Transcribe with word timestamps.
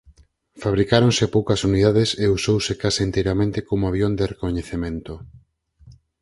Fabricáronse 0.63 1.25
poucas 1.35 1.59
unidades 1.69 2.09
e 2.23 2.25
usouse 2.37 2.73
case 2.81 3.01
enteiramente 3.07 3.59
como 3.69 3.83
avión 3.87 4.11
de 4.19 4.25
recoñecemento. 4.33 5.13